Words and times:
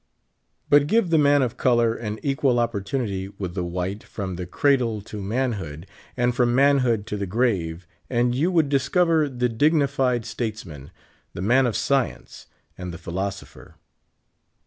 But 0.67 0.87
give 0.87 1.11
the 1.11 1.19
man 1.19 1.43
of 1.43 1.57
color 1.57 1.93
an 1.93 2.17
equal 2.23 2.57
opportunity 2.57 3.27
with 3.27 3.53
the 3.53 3.63
white 3.63 4.01
from 4.03 4.35
the 4.35 4.47
cradle 4.47 4.99
to 5.01 5.21
man 5.21 5.51
hood, 5.51 5.85
and 6.17 6.33
from 6.35 6.55
manhood 6.55 7.05
to 7.05 7.17
the 7.17 7.27
grave, 7.27 7.85
and 8.09 8.33
you 8.33 8.49
would 8.51 8.67
discover 8.69 9.29
the 9.29 9.47
dignified 9.47 10.25
statesman, 10.25 10.89
the 11.33 11.41
man 11.43 11.67
of 11.67 11.75
science, 11.77 12.47
and 12.79 12.91
the 12.91 12.97
philosopher. 12.97 13.75